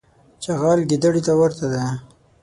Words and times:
چغال 0.43 0.79
ګیدړي 0.89 1.21
ته 1.27 1.33
ورته 1.39 1.65
دی. 1.71 1.85